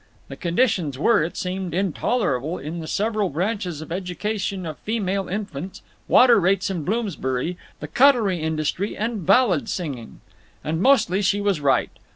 The 0.29 0.35
conditions 0.35 0.97
were, 0.97 1.21
it 1.21 1.37
seemed, 1.37 1.75
intolerable 1.75 2.57
in 2.57 2.79
the 2.79 2.87
several 2.87 3.29
branches 3.29 3.81
of 3.81 3.91
education 3.91 4.65
of 4.65 4.79
female 4.79 5.27
infants, 5.27 5.83
water 6.07 6.39
rates 6.39 6.71
in 6.71 6.83
Bloomsbury, 6.83 7.55
the 7.81 7.87
cutlery 7.87 8.39
industry, 8.41 8.97
and 8.97 9.27
ballad 9.27 9.69
singing. 9.69 10.21
And 10.63 10.81
mostly 10.81 11.21
she 11.21 11.39
was 11.39 11.61
right. 11.61 11.91